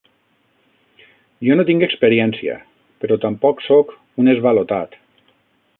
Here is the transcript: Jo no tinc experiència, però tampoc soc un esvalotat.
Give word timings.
Jo 1.47 1.57
no 1.59 1.65
tinc 1.67 1.85
experiència, 1.89 2.57
però 3.05 3.19
tampoc 3.27 3.65
soc 3.69 3.95
un 4.25 4.35
esvalotat. 4.37 4.99